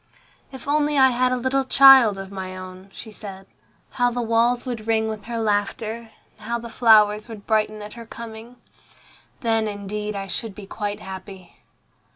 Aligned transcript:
"If 0.51 0.67
only 0.67 0.97
I 0.97 1.09
had 1.11 1.31
a 1.31 1.37
little 1.37 1.63
child 1.63 2.17
of 2.17 2.31
my 2.31 2.57
own," 2.57 2.89
she 2.91 3.11
said, 3.11 3.45
"how 3.91 4.09
the 4.09 4.19
walls 4.23 4.65
would 4.65 4.87
ring 4.87 5.07
with 5.07 5.25
her 5.25 5.37
laughter, 5.37 6.09
and 6.39 6.47
how 6.47 6.57
the 6.57 6.71
flowers 6.71 7.29
would 7.29 7.45
brighten 7.45 7.83
at 7.83 7.93
her 7.93 8.07
coming. 8.07 8.55
Then, 9.41 9.67
indeed, 9.67 10.15
I 10.15 10.25
should 10.25 10.55
be 10.55 10.65
quite 10.65 11.01
happy." 11.01 11.55